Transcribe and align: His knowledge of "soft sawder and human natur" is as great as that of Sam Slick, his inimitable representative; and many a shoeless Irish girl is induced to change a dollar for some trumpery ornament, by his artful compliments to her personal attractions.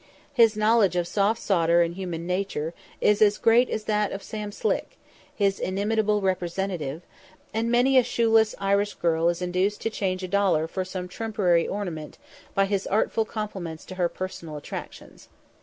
His 0.33 0.57
knowledge 0.57 0.95
of 0.95 1.05
"soft 1.07 1.39
sawder 1.39 1.83
and 1.83 1.93
human 1.93 2.25
natur" 2.25 2.73
is 2.99 3.21
as 3.21 3.37
great 3.37 3.69
as 3.69 3.83
that 3.83 4.11
of 4.11 4.23
Sam 4.23 4.51
Slick, 4.51 4.97
his 5.35 5.59
inimitable 5.59 6.21
representative; 6.21 7.03
and 7.53 7.69
many 7.69 7.99
a 7.99 8.03
shoeless 8.03 8.55
Irish 8.57 8.95
girl 8.95 9.29
is 9.29 9.43
induced 9.43 9.79
to 9.81 9.91
change 9.91 10.23
a 10.23 10.27
dollar 10.27 10.67
for 10.67 10.83
some 10.83 11.07
trumpery 11.07 11.67
ornament, 11.67 12.17
by 12.55 12.65
his 12.65 12.87
artful 12.87 13.25
compliments 13.25 13.85
to 13.85 13.93
her 14.01 14.09
personal 14.09 14.57
attractions. 14.57 15.27